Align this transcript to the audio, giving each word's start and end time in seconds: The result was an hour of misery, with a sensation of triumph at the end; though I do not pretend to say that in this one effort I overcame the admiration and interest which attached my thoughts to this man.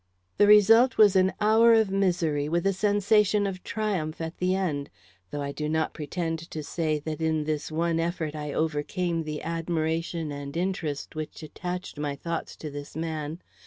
The 0.39 0.47
result 0.47 0.97
was 0.97 1.15
an 1.15 1.31
hour 1.39 1.75
of 1.75 1.91
misery, 1.91 2.49
with 2.49 2.65
a 2.65 2.73
sensation 2.73 3.45
of 3.45 3.63
triumph 3.63 4.19
at 4.19 4.39
the 4.39 4.55
end; 4.55 4.89
though 5.29 5.43
I 5.43 5.51
do 5.51 5.69
not 5.69 5.93
pretend 5.93 6.39
to 6.49 6.63
say 6.63 6.97
that 6.97 7.21
in 7.21 7.43
this 7.43 7.71
one 7.71 7.99
effort 7.99 8.33
I 8.35 8.51
overcame 8.51 9.25
the 9.25 9.43
admiration 9.43 10.31
and 10.31 10.57
interest 10.57 11.13
which 11.15 11.43
attached 11.43 11.99
my 11.99 12.15
thoughts 12.15 12.55
to 12.55 12.71
this 12.71 12.95
man. 12.95 13.43